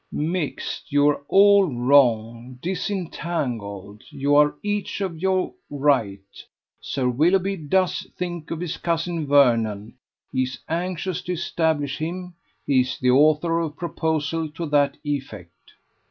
"Mixed, 0.11 0.91
you 0.91 1.09
are 1.09 1.21
all 1.27 1.67
wrong. 1.71 2.57
Disentangled, 2.59 4.01
you 4.09 4.35
are 4.35 4.55
each 4.63 4.99
of 4.99 5.21
you 5.21 5.53
right. 5.69 6.25
Sir 6.81 7.07
Willoughby 7.07 7.55
does 7.55 8.07
think 8.17 8.49
of 8.49 8.61
his 8.61 8.77
cousin 8.77 9.27
Vernon; 9.27 9.93
he 10.31 10.41
is 10.41 10.57
anxious 10.67 11.21
to 11.21 11.33
establish 11.33 11.99
him; 11.99 12.33
he 12.65 12.79
is 12.81 12.97
the 12.97 13.11
author 13.11 13.59
of 13.59 13.73
a 13.73 13.75
proposal 13.75 14.49
to 14.49 14.65
that 14.69 14.97
effect." 15.03 15.73